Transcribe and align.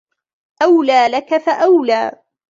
أولى 0.61 1.07
لك 1.09 1.33
فأولى 1.37 2.11